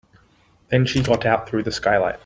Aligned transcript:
Then 0.69 0.87
she 0.87 1.03
got 1.03 1.27
out 1.27 1.47
through 1.47 1.61
the 1.61 1.71
skylight. 1.71 2.19